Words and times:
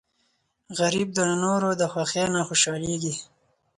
غریب 0.79 1.09
د 1.17 1.19
نورو 1.43 1.69
د 1.81 1.81
خوښۍ 1.91 2.25
نه 2.35 2.41
خوشحالېږي 2.47 3.13